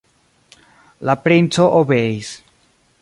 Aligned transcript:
La 1.09 1.15
princo 1.27 1.67
obeis. 1.83 2.33